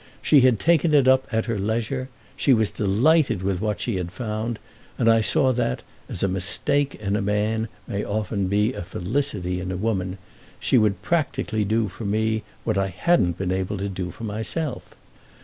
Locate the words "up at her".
1.07-1.59